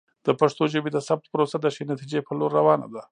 [0.25, 3.01] د پښتو ژبې د ثبت پروسه د ښې نتیجې په لور روانه ده.